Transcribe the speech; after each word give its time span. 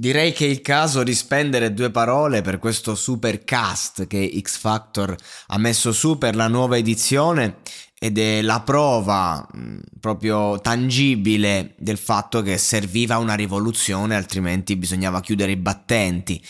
Direi 0.00 0.32
che 0.32 0.46
è 0.46 0.48
il 0.48 0.62
caso 0.62 1.02
di 1.02 1.12
spendere 1.12 1.74
due 1.74 1.90
parole 1.90 2.40
per 2.40 2.58
questo 2.58 2.94
super 2.94 3.44
cast 3.44 4.06
che 4.06 4.40
X 4.40 4.56
Factor 4.56 5.14
ha 5.48 5.58
messo 5.58 5.92
su 5.92 6.16
per 6.16 6.36
la 6.36 6.48
nuova 6.48 6.78
edizione 6.78 7.56
ed 7.98 8.16
è 8.16 8.40
la 8.40 8.62
prova 8.62 9.46
mh, 9.52 9.80
proprio 10.00 10.58
tangibile 10.58 11.74
del 11.76 11.98
fatto 11.98 12.40
che 12.40 12.56
serviva 12.56 13.18
una 13.18 13.34
rivoluzione, 13.34 14.16
altrimenti 14.16 14.74
bisognava 14.74 15.20
chiudere 15.20 15.52
i 15.52 15.56
battenti. 15.56 16.42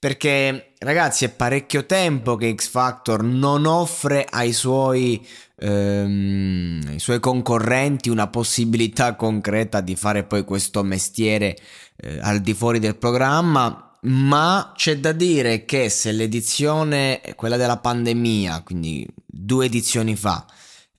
Perché 0.00 0.74
ragazzi 0.78 1.24
è 1.24 1.28
parecchio 1.28 1.84
tempo 1.84 2.36
che 2.36 2.54
X 2.54 2.68
Factor 2.68 3.24
non 3.24 3.66
offre 3.66 4.24
ai 4.30 4.52
suoi, 4.52 5.26
ehm, 5.56 6.80
ai 6.86 7.00
suoi 7.00 7.18
concorrenti 7.18 8.08
una 8.08 8.28
possibilità 8.28 9.16
concreta 9.16 9.80
di 9.80 9.96
fare 9.96 10.22
poi 10.22 10.44
questo 10.44 10.84
mestiere 10.84 11.58
eh, 11.96 12.20
al 12.20 12.38
di 12.38 12.54
fuori 12.54 12.78
del 12.78 12.94
programma, 12.94 13.98
ma 14.02 14.72
c'è 14.76 14.98
da 14.98 15.10
dire 15.10 15.64
che 15.64 15.88
se 15.88 16.12
l'edizione, 16.12 17.20
quella 17.34 17.56
della 17.56 17.78
pandemia, 17.78 18.62
quindi 18.62 19.04
due 19.26 19.66
edizioni 19.66 20.14
fa, 20.14 20.46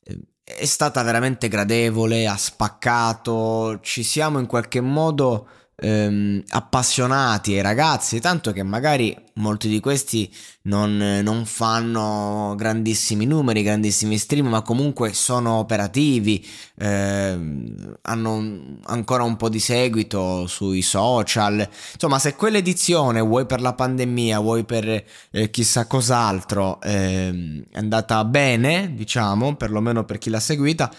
eh, 0.03 0.19
è 0.43 0.65
stata 0.65 1.01
veramente 1.03 1.47
gradevole, 1.47 2.27
ha 2.27 2.35
spaccato, 2.35 3.79
ci 3.81 4.03
siamo 4.03 4.39
in 4.39 4.45
qualche 4.45 4.81
modo 4.81 5.47
ehm, 5.79 6.43
appassionati 6.49 7.53
ai 7.53 7.61
ragazzi, 7.61 8.19
tanto 8.19 8.51
che 8.51 8.63
magari 8.63 9.15
molti 9.35 9.69
di 9.69 9.79
questi 9.79 10.31
non, 10.63 10.97
non, 11.23 11.45
fanno 11.45 12.53
grandissimi 12.57 13.25
numeri, 13.25 13.63
grandissimi 13.63 14.17
stream, 14.17 14.47
ma 14.47 14.61
comunque 14.61 15.13
sono 15.13 15.53
operativi, 15.53 16.45
ehm, 16.77 17.97
hanno 18.01 18.77
ancora 18.83 19.23
un 19.23 19.37
po' 19.37 19.49
di 19.49 19.59
seguito 19.59 20.45
sui 20.47 20.81
social. 20.81 21.67
Insomma, 21.93 22.19
se 22.19 22.35
quell'edizione, 22.35 23.21
vuoi 23.21 23.45
per 23.45 23.61
la 23.61 23.73
pandemia, 23.73 24.39
vuoi 24.39 24.65
per 24.65 25.03
eh, 25.31 25.49
chissà 25.49 25.87
cos'altro, 25.87 26.81
ehm, 26.81 27.63
è 27.71 27.77
andata 27.77 28.23
bene, 28.25 28.93
diciamo, 28.93 29.55
perlomeno 29.55 30.03
per 30.03 30.17
chi 30.17 30.29
l'ha 30.29 30.39
seguita, 30.39 30.91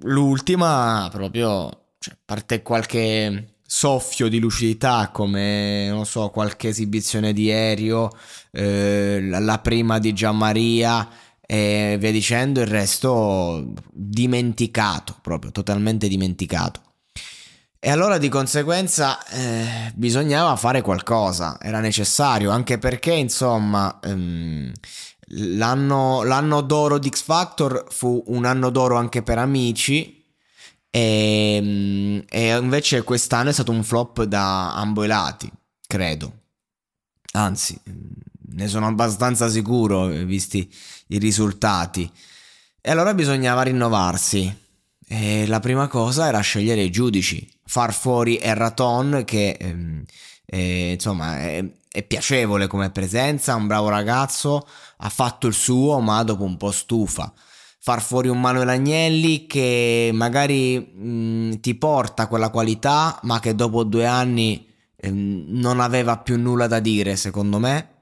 l'ultima 0.00 1.08
proprio, 1.10 1.88
cioè, 1.98 2.16
parte 2.24 2.62
qualche 2.62 3.55
soffio 3.66 4.28
di 4.28 4.38
lucidità 4.38 5.10
come 5.12 5.88
non 5.88 6.06
so 6.06 6.28
qualche 6.28 6.68
esibizione 6.68 7.32
di 7.32 7.50
aereo 7.50 8.10
eh, 8.52 9.20
la 9.22 9.58
prima 9.58 9.98
di 9.98 10.12
Gianmaria 10.12 11.08
e 11.44 11.96
via 11.98 12.10
dicendo 12.10 12.60
il 12.60 12.66
resto 12.66 13.72
dimenticato 13.92 15.16
proprio 15.20 15.52
totalmente 15.52 16.08
dimenticato. 16.08 16.80
E 17.78 17.90
allora 17.90 18.18
di 18.18 18.28
conseguenza 18.28 19.24
eh, 19.26 19.92
bisognava 19.94 20.56
fare 20.56 20.80
qualcosa 20.80 21.58
era 21.60 21.78
necessario 21.78 22.50
anche 22.50 22.78
perché 22.78 23.12
insomma 23.12 24.00
ehm, 24.02 24.72
l'anno, 25.28 26.22
l'anno 26.24 26.62
d'oro 26.62 26.98
di 26.98 27.10
X 27.10 27.22
Factor 27.22 27.84
fu 27.88 28.24
un 28.26 28.44
anno 28.44 28.70
d'oro 28.70 28.96
anche 28.96 29.22
per 29.22 29.38
amici 29.38 30.24
e, 30.96 31.56
ehm, 31.56 32.24
e 32.26 32.56
invece 32.56 33.02
quest'anno 33.02 33.50
è 33.50 33.52
stato 33.52 33.70
un 33.70 33.84
flop 33.84 34.22
da 34.22 34.74
ambo 34.74 35.04
i 35.04 35.06
lati, 35.06 35.50
credo. 35.86 36.44
Anzi, 37.32 37.78
ne 38.52 38.68
sono 38.68 38.86
abbastanza 38.86 39.50
sicuro, 39.50 40.06
visti 40.06 40.72
i 41.08 41.18
risultati. 41.18 42.10
E 42.80 42.90
allora 42.90 43.12
bisognava 43.12 43.62
rinnovarsi. 43.62 44.64
E 45.08 45.46
la 45.46 45.60
prima 45.60 45.86
cosa 45.86 46.26
era 46.26 46.40
scegliere 46.40 46.82
i 46.82 46.90
giudici, 46.90 47.46
far 47.64 47.92
fuori 47.92 48.38
Erraton 48.38 49.22
che 49.24 49.50
ehm, 49.50 50.02
è, 50.46 50.56
insomma 50.56 51.38
è, 51.38 51.64
è, 51.92 52.02
piacevole 52.04 52.66
come 52.66 52.90
presenza, 52.90 53.54
un 53.54 53.66
bravo 53.66 53.88
ragazzo, 53.88 54.66
ha 54.96 55.08
fatto 55.10 55.46
il 55.46 55.54
suo 55.54 56.00
ma 56.00 56.22
dopo 56.24 56.42
un 56.42 56.56
po' 56.56 56.72
stufa 56.72 57.32
far 57.86 58.02
fuori 58.02 58.26
un 58.26 58.40
Manuel 58.40 58.68
Agnelli 58.68 59.46
che 59.46 60.10
magari 60.12 60.76
mh, 60.76 61.60
ti 61.60 61.76
porta 61.76 62.26
quella 62.26 62.50
qualità, 62.50 63.16
ma 63.22 63.38
che 63.38 63.54
dopo 63.54 63.84
due 63.84 64.06
anni 64.06 64.66
eh, 64.96 65.08
non 65.12 65.78
aveva 65.78 66.18
più 66.18 66.36
nulla 66.36 66.66
da 66.66 66.80
dire, 66.80 67.14
secondo 67.14 67.60
me. 67.60 68.00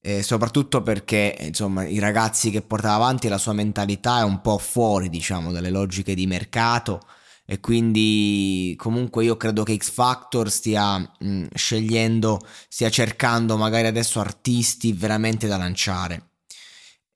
E 0.00 0.22
soprattutto 0.22 0.80
perché 0.82 1.36
insomma 1.40 1.84
i 1.84 1.98
ragazzi 1.98 2.50
che 2.50 2.62
portava 2.62 2.94
avanti 2.94 3.26
la 3.26 3.38
sua 3.38 3.52
mentalità 3.52 4.20
è 4.20 4.22
un 4.22 4.40
po' 4.40 4.58
fuori 4.58 5.08
diciamo 5.08 5.50
dalle 5.50 5.70
logiche 5.70 6.14
di 6.14 6.28
mercato 6.28 7.00
e 7.44 7.58
quindi 7.58 8.74
comunque 8.78 9.24
io 9.24 9.36
credo 9.36 9.64
che 9.64 9.76
X 9.76 9.90
Factor 9.90 10.48
stia 10.48 10.98
mh, 10.98 11.46
scegliendo 11.52 12.38
stia 12.68 12.90
cercando 12.90 13.56
magari 13.56 13.88
adesso 13.88 14.20
artisti 14.20 14.92
veramente 14.92 15.48
da 15.48 15.56
lanciare 15.56 16.35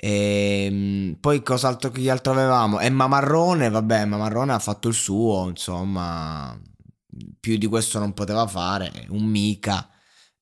e 0.03 0.65
ehm, 0.65 1.17
poi 1.21 1.43
cos'altro 1.43 1.91
che 1.91 2.11
altro 2.11 2.33
avevamo? 2.33 2.81
Emma 2.81 3.07
Marrone, 3.07 3.69
vabbè, 3.69 4.01
Emma 4.01 4.17
Marrone 4.17 4.53
ha 4.55 4.59
fatto 4.59 4.89
il 4.89 4.95
suo, 4.95 5.47
insomma, 5.49 6.59
più 7.39 7.59
di 7.59 7.67
questo 7.67 7.99
non 7.99 8.15
poteva 8.15 8.47
fare, 8.47 9.07
un 9.11 9.25
mica. 9.25 9.91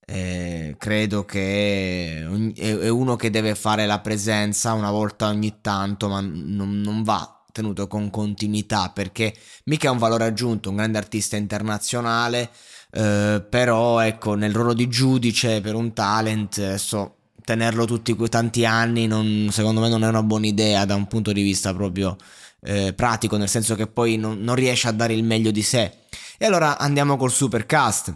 Eh, 0.07 0.77
credo 0.79 1.25
che 1.25 2.21
è 2.55 2.89
uno 2.89 3.17
che 3.17 3.31
deve 3.31 3.55
fare 3.57 3.85
la 3.87 4.01
presenza 4.01 4.73
una 4.75 4.91
volta 4.93 5.29
ogni 5.29 5.59
tanto, 5.61 6.09
ma 6.09 6.21
non, 6.21 6.81
non 6.81 7.03
va 7.03 7.45
tenuto 7.53 7.89
con 7.89 8.11
continuità 8.11 8.91
perché 8.91 9.35
mica 9.65 9.89
è 9.89 9.91
un 9.91 9.99
valore 9.99 10.25
aggiunto, 10.25 10.71
un 10.71 10.77
grande 10.77 10.99
artista 10.99 11.37
internazionale. 11.37 12.51
Eh, 12.91 13.45
però 13.49 13.99
ecco 14.01 14.35
nel 14.35 14.55
ruolo 14.55 14.73
di 14.73 14.89
giudice 14.89 15.61
per 15.61 15.75
un 15.75 15.93
talent 15.93 16.57
adesso 16.59 17.18
tenerlo 17.49 17.87
tutti 17.87 18.15
quei 18.15 18.29
tanti 18.29 18.67
anni 18.67 19.07
non, 19.07 19.49
secondo 19.51 19.81
me 19.81 19.89
non 19.89 20.05
è 20.05 20.09
una 20.09 20.23
buona 20.23 20.45
idea 20.45 20.85
da 20.85 20.95
un 20.95 21.07
punto 21.07 21.33
di 21.33 21.41
vista 21.41 21.73
proprio 21.73 22.15
eh, 22.61 22.93
pratico, 22.93 23.39
nel 23.39 23.49
senso 23.49 23.75
che 23.75 23.87
poi 23.87 24.19
non, 24.19 24.41
non, 24.41 24.55
riesce 24.55 24.87
a 24.87 24.93
dare 24.93 25.15
il 25.15 25.25
meglio 25.25 25.51
di 25.51 25.63
sé. 25.63 26.01
E 26.37 26.45
allora 26.45 26.77
andiamo 26.77 27.17
col 27.17 27.33
supercast. 27.33 28.15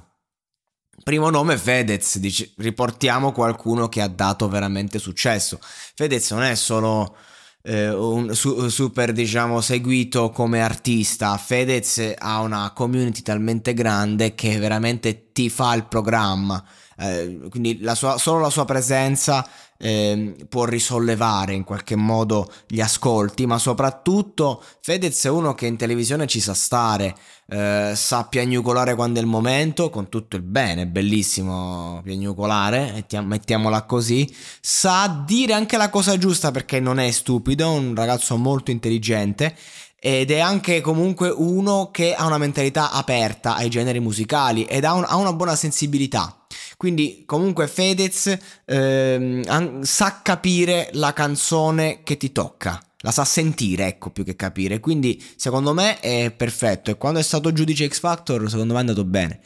Primo 1.02 1.30
nome 1.30 1.56
Fedez, 1.56 2.18
dice, 2.18 2.52
riportiamo 2.58 3.32
qualcuno 3.32 3.88
che 3.88 4.02
ha 4.02 4.08
dato 4.08 4.48
veramente 4.50 4.98
successo. 4.98 5.58
Fedez 5.94 6.30
non 6.32 6.42
è 6.42 6.54
solo 6.54 7.16
eh, 7.62 7.90
un 7.90 8.34
su, 8.34 8.68
super 8.68 9.12
diciamo 9.12 9.60
seguito 9.60 10.30
come 10.30 10.60
artista, 10.62 11.36
Fedez 11.36 12.14
ha 12.18 12.40
una 12.40 12.72
community 12.74 13.22
talmente 13.22 13.72
grande 13.74 14.34
che 14.34 14.58
veramente 14.58 15.32
ti 15.32 15.48
fa 15.48 15.74
il 15.74 15.84
programma. 15.84 16.62
Eh, 16.98 17.40
quindi 17.48 17.80
la 17.80 17.94
sua, 17.94 18.18
solo 18.18 18.40
la 18.40 18.50
sua 18.50 18.64
presenza 18.64 19.46
eh, 19.82 20.36
può 20.48 20.64
risollevare 20.64 21.54
in 21.54 21.64
qualche 21.64 21.96
modo 21.96 22.48
gli 22.68 22.80
ascolti, 22.80 23.46
ma 23.46 23.58
soprattutto 23.58 24.62
Fedez 24.80 25.24
è 25.24 25.28
uno 25.28 25.54
che 25.54 25.66
in 25.66 25.76
televisione 25.76 26.28
ci 26.28 26.38
sa 26.38 26.54
stare, 26.54 27.16
eh, 27.48 27.92
sa 27.96 28.24
piagnucolare 28.26 28.94
quando 28.94 29.18
è 29.18 29.22
il 29.22 29.28
momento, 29.28 29.90
con 29.90 30.08
tutto 30.08 30.36
il 30.36 30.42
bene, 30.42 30.86
bellissimo 30.86 32.00
piagnucolare, 32.04 33.04
mettiamola 33.22 33.82
così, 33.82 34.32
sa 34.60 35.24
dire 35.26 35.52
anche 35.52 35.76
la 35.76 35.90
cosa 35.90 36.16
giusta 36.16 36.52
perché 36.52 36.78
non 36.78 37.00
è 37.00 37.10
stupido, 37.10 37.64
è 37.64 37.76
un 37.76 37.94
ragazzo 37.96 38.36
molto 38.36 38.70
intelligente 38.70 39.56
ed 39.98 40.30
è 40.30 40.38
anche 40.38 40.80
comunque 40.80 41.28
uno 41.28 41.90
che 41.92 42.14
ha 42.14 42.26
una 42.26 42.38
mentalità 42.38 42.92
aperta 42.92 43.56
ai 43.56 43.68
generi 43.68 44.00
musicali 44.00 44.64
ed 44.64 44.84
ha, 44.84 44.94
un, 44.94 45.04
ha 45.06 45.16
una 45.16 45.32
buona 45.32 45.56
sensibilità. 45.56 46.41
Quindi 46.82 47.22
comunque 47.26 47.68
Fedez 47.68 48.36
ehm, 48.64 49.82
sa 49.82 50.20
capire 50.20 50.90
la 50.94 51.12
canzone 51.12 52.02
che 52.02 52.16
ti 52.16 52.32
tocca. 52.32 52.82
La 53.02 53.12
sa 53.12 53.24
sentire, 53.24 53.86
ecco, 53.86 54.10
più 54.10 54.24
che 54.24 54.34
capire. 54.34 54.80
Quindi 54.80 55.22
secondo 55.36 55.74
me 55.74 56.00
è 56.00 56.32
perfetto. 56.36 56.90
E 56.90 56.96
quando 56.96 57.20
è 57.20 57.22
stato 57.22 57.52
giudice 57.52 57.88
X 57.88 58.00
Factor, 58.00 58.50
secondo 58.50 58.72
me 58.72 58.80
è 58.80 58.82
andato 58.82 59.04
bene. 59.04 59.38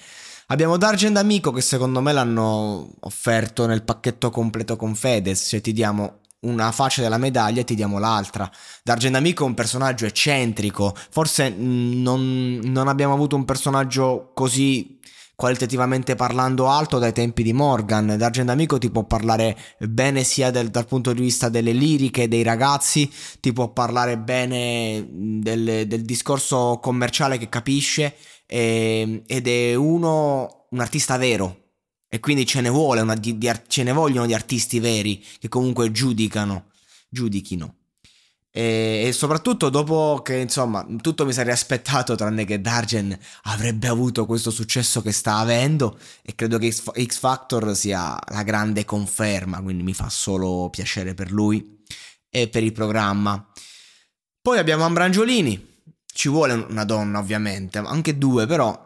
Abbiamo 0.46 0.78
Dargent 0.78 1.18
Amico 1.18 1.50
che 1.52 1.60
secondo 1.60 2.00
me 2.00 2.14
l'hanno 2.14 2.94
offerto 3.00 3.66
nel 3.66 3.82
pacchetto 3.82 4.30
completo 4.30 4.76
con 4.76 4.94
Fedez. 4.94 5.46
Cioè 5.46 5.60
ti 5.60 5.74
diamo 5.74 6.20
una 6.46 6.72
faccia 6.72 7.02
della 7.02 7.18
medaglia 7.18 7.60
e 7.60 7.64
ti 7.64 7.74
diamo 7.74 7.98
l'altra. 7.98 8.50
Dargent 8.82 9.14
Amico 9.14 9.44
è 9.44 9.46
un 9.46 9.52
personaggio 9.52 10.06
eccentrico. 10.06 10.96
Forse 11.10 11.50
non, 11.50 12.60
non 12.62 12.88
abbiamo 12.88 13.12
avuto 13.12 13.36
un 13.36 13.44
personaggio 13.44 14.30
così 14.32 14.94
qualitativamente 15.36 16.14
parlando 16.14 16.68
alto 16.68 16.98
dai 16.98 17.12
tempi 17.12 17.42
di 17.42 17.52
Morgan. 17.52 18.16
D'Argent 18.16 18.48
Amico 18.48 18.78
ti 18.78 18.90
può 18.90 19.04
parlare 19.04 19.56
bene 19.78 20.24
sia 20.24 20.50
del, 20.50 20.70
dal 20.70 20.86
punto 20.86 21.12
di 21.12 21.20
vista 21.20 21.50
delle 21.50 21.72
liriche 21.72 22.26
dei 22.26 22.42
ragazzi, 22.42 23.08
ti 23.38 23.52
può 23.52 23.68
parlare 23.68 24.18
bene 24.18 25.06
del, 25.08 25.86
del 25.86 26.02
discorso 26.02 26.80
commerciale 26.82 27.36
che 27.36 27.50
capisce 27.50 28.16
e, 28.46 29.22
ed 29.26 29.46
è 29.46 29.74
uno 29.74 30.66
un 30.70 30.80
artista 30.80 31.16
vero. 31.18 31.64
E 32.08 32.20
quindi 32.20 32.46
ce 32.46 32.60
ne 32.60 32.70
vuole 32.70 33.02
una, 33.02 33.14
di, 33.14 33.36
di, 33.36 33.50
ce 33.66 33.82
ne 33.82 33.92
vogliono 33.92 34.26
di 34.26 34.34
artisti 34.34 34.78
veri 34.78 35.22
che 35.38 35.48
comunque 35.48 35.90
giudicano, 35.90 36.70
giudichino. 37.10 37.75
E, 38.56 39.02
e, 39.04 39.12
soprattutto 39.12 39.68
dopo 39.68 40.22
che 40.24 40.36
insomma 40.36 40.82
tutto 41.02 41.26
mi 41.26 41.34
sarei 41.34 41.52
aspettato 41.52 42.14
tranne 42.14 42.46
che 42.46 42.62
Dargen 42.62 43.14
avrebbe 43.42 43.86
avuto 43.86 44.24
questo 44.24 44.50
successo 44.50 45.02
che 45.02 45.12
sta 45.12 45.36
avendo 45.36 45.98
e 46.22 46.34
credo 46.34 46.56
che 46.56 46.72
X, 46.72 47.18
Factor 47.18 47.76
sia 47.76 48.18
la 48.30 48.42
grande 48.44 48.86
conferma 48.86 49.60
quindi 49.60 49.82
mi 49.82 49.92
fa 49.92 50.08
solo 50.08 50.70
piacere 50.70 51.12
per 51.12 51.32
lui 51.32 51.84
e 52.30 52.48
per 52.48 52.62
il 52.62 52.72
programma. 52.72 53.46
Poi 54.40 54.56
abbiamo 54.56 54.84
Ambrangiolini 54.84 55.82
ci 56.06 56.30
vuole 56.30 56.54
una 56.54 56.84
donna 56.84 57.18
ovviamente 57.18 57.76
anche 57.76 58.16
due 58.16 58.46
però 58.46 58.84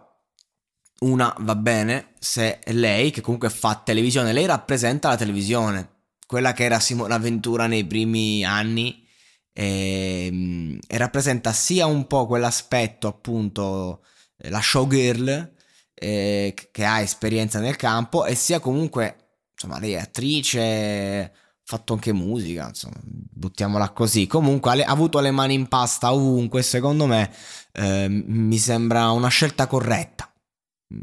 una 1.03 1.33
va 1.39 1.55
bene 1.55 2.15
se 2.19 2.59
è 2.59 2.73
lei 2.73 3.13
che 3.13 3.21
comunque 3.21 3.51
fa 3.51 3.81
televisione 3.85 4.33
lei 4.33 4.47
rappresenta 4.47 5.11
la 5.11 5.17
televisione 5.17 5.91
quella 6.27 6.55
che 6.55 6.65
era 6.65 6.81
Simona 6.81 7.19
Ventura 7.19 7.69
nei 7.69 7.85
primi 7.85 8.45
anni 8.45 9.07
e, 9.53 10.27
ehm, 10.27 10.79
e 10.87 10.97
rappresenta 10.99 11.53
sia 11.53 11.87
un 11.87 12.07
po' 12.07 12.27
quell'aspetto 12.27 13.09
appunto 13.09 14.05
eh, 14.39 14.51
la 14.51 14.61
showgirl 14.61 15.53
eh, 15.95 16.55
che 16.71 16.85
ha 16.85 17.01
esperienza 17.01 17.61
nel 17.61 17.77
campo 17.77 18.25
e 18.25 18.35
sia 18.35 18.61
comunque 18.61 19.39
insomma 19.53 19.79
lei 19.79 19.93
è 19.93 20.01
attrice 20.01 21.33
ha 21.33 21.33
fatto 21.63 21.93
anche 21.93 22.13
musica 22.13 22.69
insomma 22.69 23.01
buttiamola 23.05 23.91
così. 23.91 24.27
Comunque 24.27 24.83
ha 24.83 24.91
avuto 24.91 25.21
le 25.21 25.31
mani 25.31 25.55
in 25.55 25.69
pasta 25.69 26.13
ovunque 26.13 26.63
secondo 26.63 27.07
me 27.07 27.33
eh, 27.73 28.09
mi 28.09 28.59
sembra 28.59 29.11
una 29.11 29.29
scelta 29.29 29.67
corretta. 29.67 30.33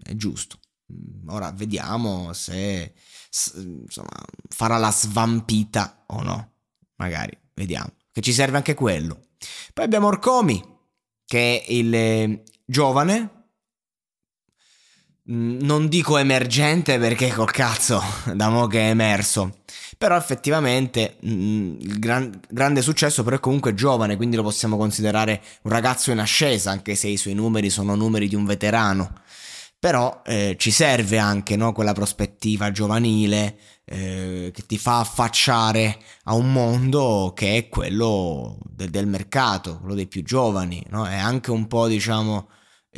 È 0.03 0.13
giusto. 0.15 0.59
Ora 1.27 1.51
vediamo 1.51 2.33
se 2.33 2.93
insomma 3.55 4.25
farà 4.49 4.77
la 4.77 4.91
svampita 4.91 6.03
o 6.07 6.21
no. 6.21 6.51
Magari 6.95 7.37
vediamo 7.53 7.91
che 8.17 8.23
ci 8.23 8.33
serve 8.33 8.57
anche 8.57 8.73
quello. 8.73 9.27
Poi 9.75 9.85
abbiamo 9.85 10.07
Orcomi, 10.07 10.59
che 11.23 11.61
è 11.61 11.71
il 11.71 11.93
eh, 11.93 12.41
giovane, 12.65 13.49
mm, 15.31 15.59
non 15.61 15.87
dico 15.87 16.17
emergente 16.17 16.97
perché 16.97 17.31
col 17.31 17.51
cazzo 17.51 18.01
da 18.33 18.49
mo' 18.49 18.65
che 18.65 18.79
è 18.79 18.89
emerso, 18.89 19.59
però 19.99 20.17
effettivamente 20.17 21.17
mm, 21.23 21.79
il 21.79 21.99
gran, 21.99 22.39
grande 22.49 22.81
successo 22.81 23.23
però 23.23 23.35
è 23.35 23.39
comunque 23.39 23.75
giovane, 23.75 24.15
quindi 24.15 24.35
lo 24.35 24.41
possiamo 24.41 24.77
considerare 24.77 25.39
un 25.61 25.71
ragazzo 25.71 26.09
in 26.09 26.17
ascesa, 26.17 26.71
anche 26.71 26.95
se 26.95 27.09
i 27.09 27.17
suoi 27.17 27.35
numeri 27.35 27.69
sono 27.69 27.93
numeri 27.93 28.27
di 28.27 28.33
un 28.33 28.45
veterano. 28.45 29.13
Però 29.79 30.23
eh, 30.25 30.55
ci 30.57 30.71
serve 30.71 31.19
anche 31.19 31.55
no, 31.55 31.71
quella 31.71 31.93
prospettiva 31.93 32.71
giovanile 32.71 33.59
eh, 33.89 34.51
che 34.53 34.65
ti 34.65 34.77
fa 34.77 34.99
affacciare 34.99 35.97
a 36.23 36.33
un 36.33 36.51
mondo 36.51 37.31
che 37.33 37.55
è 37.55 37.69
quello 37.69 38.57
de- 38.65 38.89
del 38.89 39.07
mercato, 39.07 39.79
quello 39.79 39.95
dei 39.95 40.07
più 40.07 40.23
giovani, 40.23 40.83
no? 40.89 41.07
è 41.07 41.15
anche 41.15 41.51
un 41.51 41.67
po' 41.67 41.87
diciamo 41.87 42.49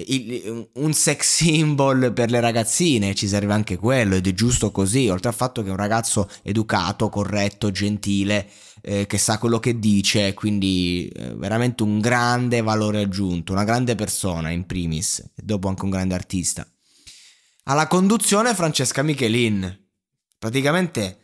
il, 0.07 0.69
un 0.74 0.94
sex 0.94 1.21
symbol 1.44 2.12
per 2.13 2.31
le 2.31 2.39
ragazzine, 2.39 3.13
ci 3.13 3.27
serve 3.27 3.53
anche 3.53 3.77
quello 3.77 4.15
ed 4.15 4.25
è 4.25 4.33
giusto 4.33 4.71
così, 4.71 5.09
oltre 5.09 5.30
al 5.30 5.36
fatto 5.36 5.62
che 5.62 5.68
è 5.68 5.71
un 5.71 5.77
ragazzo 5.77 6.27
educato, 6.41 7.09
corretto, 7.09 7.69
gentile, 7.69 8.50
eh, 8.81 9.06
che 9.06 9.18
sa 9.18 9.38
quello 9.38 9.59
che 9.59 9.77
dice, 9.77 10.33
quindi 10.33 11.07
eh, 11.07 11.36
veramente 11.36 11.83
un 11.83 12.00
grande 12.00 12.62
valore 12.62 13.01
aggiunto, 13.01 13.51
una 13.51 13.63
grande 13.63 13.95
persona 13.95 14.50
in 14.50 14.65
primis, 14.65 15.19
e 15.36 15.41
dopo 15.44 15.68
anche 15.68 15.83
un 15.83 15.91
grande 15.91 16.15
artista. 16.15 16.68
Alla 17.63 17.88
conduzione 17.88 18.56
Francesca 18.56 19.03
Michelin, 19.03 19.88
praticamente 20.39 21.19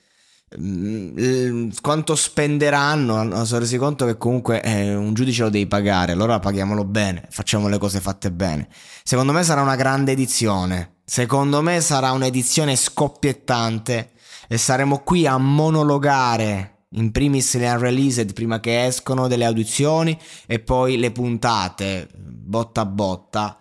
mm, 0.59 1.69
quanto 1.81 2.15
spenderanno 2.15 3.45
sono 3.45 3.59
resi 3.59 3.77
conto 3.77 4.06
che 4.06 4.17
comunque 4.17 4.62
eh, 4.62 4.94
un 4.94 5.13
giudice 5.15 5.44
lo 5.44 5.50
devi 5.50 5.65
pagare 5.65 6.12
allora 6.12 6.39
paghiamolo 6.39 6.83
bene 6.83 7.25
facciamo 7.31 7.67
le 7.67 7.79
cose 7.79 8.00
fatte 8.00 8.31
bene 8.31 8.67
secondo 9.03 9.31
me 9.31 9.44
sarà 9.44 9.62
una 9.62 9.75
grande 9.75 10.12
edizione 10.12 10.97
secondo 11.03 11.63
me 11.63 11.81
sarà 11.81 12.12
un'edizione 12.12 12.75
scoppiettante 12.75 14.12
e 14.47 14.57
saremo 14.57 15.00
qui 15.00 15.25
a 15.25 15.38
monologare 15.38 16.75
in 16.95 17.12
primis 17.12 17.56
le 17.57 17.69
unreleased 17.69 18.33
prima 18.33 18.59
che 18.59 18.85
escono 18.85 19.27
delle 19.27 19.45
audizioni 19.45 20.17
e 20.45 20.59
poi 20.59 20.97
le 20.97 21.12
puntate 21.12 22.07
botta 22.15 22.81
a 22.81 22.85
botta. 22.85 23.57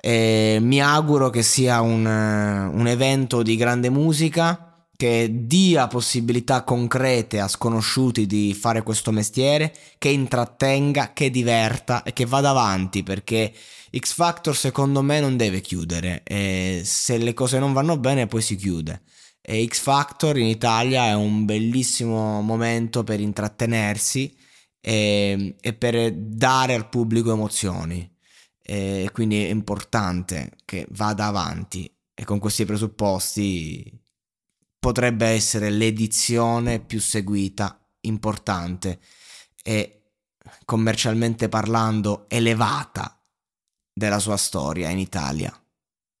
E 0.00 0.58
mi 0.60 0.82
auguro 0.82 1.30
che 1.30 1.42
sia 1.42 1.80
un, 1.80 2.04
un 2.04 2.86
evento 2.88 3.42
di 3.42 3.56
grande 3.56 3.88
musica 3.88 4.71
che 5.02 5.28
dia 5.32 5.88
possibilità 5.88 6.62
concrete 6.62 7.40
a 7.40 7.48
sconosciuti 7.48 8.24
di 8.24 8.54
fare 8.54 8.84
questo 8.84 9.10
mestiere, 9.10 9.74
che 9.98 10.10
intrattenga, 10.10 11.12
che 11.12 11.28
diverta 11.28 12.04
e 12.04 12.12
che 12.12 12.24
vada 12.24 12.50
avanti 12.50 13.02
perché 13.02 13.52
X 13.98 14.12
Factor 14.12 14.56
secondo 14.56 15.02
me 15.02 15.18
non 15.18 15.36
deve 15.36 15.60
chiudere 15.60 16.22
e 16.22 16.82
se 16.84 17.16
le 17.16 17.34
cose 17.34 17.58
non 17.58 17.72
vanno 17.72 17.98
bene 17.98 18.28
poi 18.28 18.42
si 18.42 18.54
chiude. 18.54 19.02
E 19.40 19.66
X 19.66 19.80
Factor 19.80 20.38
in 20.38 20.46
Italia 20.46 21.06
è 21.06 21.14
un 21.14 21.46
bellissimo 21.46 22.40
momento 22.40 23.02
per 23.02 23.18
intrattenersi 23.18 24.32
e, 24.80 25.56
e 25.60 25.72
per 25.72 26.12
dare 26.12 26.74
al 26.74 26.88
pubblico 26.88 27.32
emozioni. 27.32 28.08
E 28.62 29.10
quindi 29.12 29.46
è 29.46 29.48
importante 29.48 30.52
che 30.64 30.86
vada 30.90 31.26
avanti 31.26 31.92
e 32.14 32.24
con 32.24 32.38
questi 32.38 32.64
presupposti 32.64 34.00
potrebbe 34.82 35.26
essere 35.26 35.70
l'edizione 35.70 36.80
più 36.80 36.98
seguita, 36.98 37.80
importante 38.00 38.98
e 39.62 40.14
commercialmente 40.64 41.48
parlando 41.48 42.28
elevata 42.28 43.16
della 43.92 44.18
sua 44.18 44.36
storia 44.36 44.88
in 44.88 44.98
Italia. 44.98 45.56